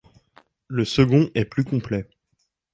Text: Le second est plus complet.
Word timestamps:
Le 0.67 0.83
second 0.83 1.29
est 1.35 1.45
plus 1.45 1.63
complet. 1.63 2.09